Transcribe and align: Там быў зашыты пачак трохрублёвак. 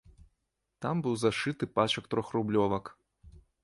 Там 0.85 0.95
быў 1.05 1.15
зашыты 1.25 1.63
пачак 1.79 2.03
трохрублёвак. 2.17 2.85